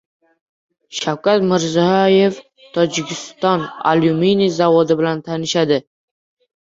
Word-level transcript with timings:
Shavkat 0.99 1.43
Mirziyoyev 1.51 2.39
Tojikiston 2.77 3.69
alyuminiy 3.93 4.53
zavodi 4.59 4.99
bilan 5.03 5.23
tanishadi 5.29 5.83